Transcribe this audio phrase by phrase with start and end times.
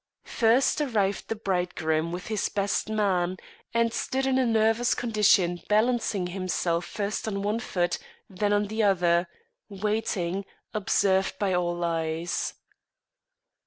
[0.25, 3.37] First arrived the bridegroom with his best man,
[3.71, 8.81] and stood in a nervous condition balancing himself first on one foot, then on the
[8.81, 9.27] other,
[9.69, 10.43] waiting,
[10.73, 12.55] observed by all eyes.